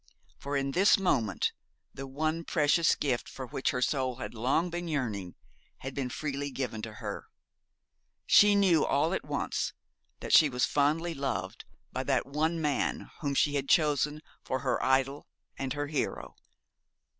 [0.39, 1.51] For in this moment
[1.93, 5.35] the one precious gift for which her soul had long been yearning
[5.77, 7.27] had been freely given to her.
[8.25, 9.73] She knew all at once,
[10.19, 14.81] that she was fondly loved by that one man whom she had chosen for her
[14.83, 16.35] idol and her hero.